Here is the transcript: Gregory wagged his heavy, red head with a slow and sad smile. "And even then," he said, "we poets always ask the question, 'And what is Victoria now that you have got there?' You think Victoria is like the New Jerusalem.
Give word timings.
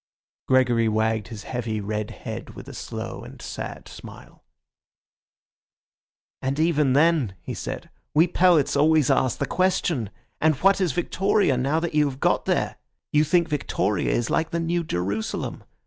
Gregory 0.47 0.87
wagged 0.89 1.27
his 1.27 1.43
heavy, 1.43 1.79
red 1.79 2.09
head 2.09 2.55
with 2.55 2.67
a 2.67 2.73
slow 2.73 3.23
and 3.23 3.39
sad 3.39 3.87
smile. 3.87 4.43
"And 6.41 6.59
even 6.59 6.93
then," 6.93 7.35
he 7.43 7.53
said, 7.53 7.91
"we 8.15 8.27
poets 8.27 8.75
always 8.75 9.11
ask 9.11 9.37
the 9.37 9.45
question, 9.45 10.09
'And 10.41 10.55
what 10.55 10.81
is 10.81 10.93
Victoria 10.93 11.55
now 11.55 11.79
that 11.79 11.93
you 11.93 12.09
have 12.09 12.19
got 12.19 12.45
there?' 12.45 12.77
You 13.13 13.23
think 13.23 13.47
Victoria 13.47 14.11
is 14.11 14.31
like 14.31 14.49
the 14.49 14.59
New 14.59 14.83
Jerusalem. 14.83 15.63